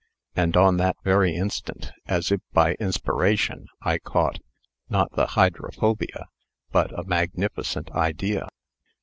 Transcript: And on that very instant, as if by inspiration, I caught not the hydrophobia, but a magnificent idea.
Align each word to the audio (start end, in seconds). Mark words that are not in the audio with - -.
And 0.35 0.57
on 0.57 0.77
that 0.77 0.97
very 1.03 1.35
instant, 1.35 1.91
as 2.07 2.31
if 2.31 2.41
by 2.53 2.73
inspiration, 2.79 3.67
I 3.83 3.99
caught 3.99 4.39
not 4.89 5.11
the 5.11 5.27
hydrophobia, 5.27 6.25
but 6.71 6.91
a 6.97 7.03
magnificent 7.03 7.91
idea. 7.91 8.47